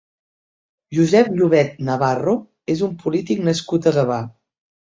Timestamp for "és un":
2.77-2.99